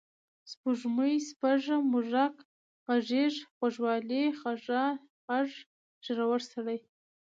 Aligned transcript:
سپوږمۍ، 0.51 1.15
سپږه، 1.29 1.77
موږک، 1.91 2.35
غږیز، 2.85 3.35
غوږ 3.57 3.75
والۍ، 3.83 4.23
خَږا، 4.39 4.85
شَږ، 5.29 5.49
ږېرور 6.05 6.41
سړی 6.51 6.77